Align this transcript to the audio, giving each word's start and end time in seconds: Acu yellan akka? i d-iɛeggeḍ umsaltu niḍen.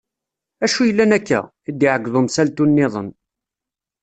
Acu 0.63 0.81
yellan 0.85 1.15
akka? 1.17 1.39
i 1.69 1.71
d-iɛeggeḍ 1.71 2.15
umsaltu 2.19 2.65
niḍen. 2.67 3.09